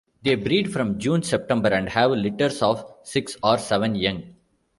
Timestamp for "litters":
2.09-2.63